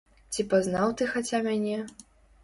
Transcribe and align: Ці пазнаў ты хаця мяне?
Ці 0.35 0.43
пазнаў 0.53 0.93
ты 1.01 1.07
хаця 1.11 1.41
мяне? 1.49 1.75